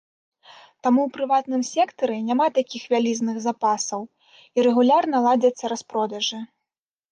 Таму 0.85 0.99
ў 1.03 1.09
прыватным 1.17 1.61
сектары 1.73 2.15
няма 2.29 2.47
такіх 2.57 2.83
вялізных 2.95 3.37
запасаў, 3.47 4.01
і 4.57 4.67
рэгулярна 4.71 5.17
ладзяцца 5.29 5.65
распродажы. 5.77 6.45